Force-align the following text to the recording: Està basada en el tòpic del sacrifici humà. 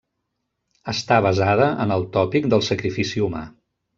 Està 0.93 1.19
basada 1.25 1.67
en 1.85 1.95
el 1.97 2.07
tòpic 2.17 2.49
del 2.55 2.65
sacrifici 2.71 3.25
humà. 3.27 3.45